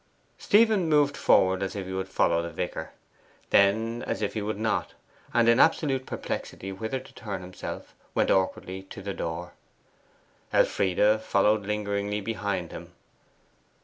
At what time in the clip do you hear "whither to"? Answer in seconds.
6.71-7.13